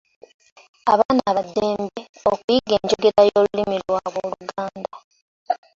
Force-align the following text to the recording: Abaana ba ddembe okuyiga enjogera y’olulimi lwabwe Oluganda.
Abaana 0.91 1.25
ba 1.35 1.43
ddembe 1.47 2.01
okuyiga 2.31 2.73
enjogera 2.79 3.21
y’olulimi 3.29 3.77
lwabwe 3.83 4.19
Oluganda. 4.29 4.91